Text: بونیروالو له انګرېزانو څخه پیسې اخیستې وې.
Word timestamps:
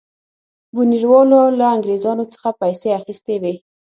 بونیروالو 0.75 1.41
له 1.59 1.65
انګرېزانو 1.75 2.25
څخه 2.33 2.49
پیسې 2.61 2.89
اخیستې 2.99 3.35
وې. 3.41 3.55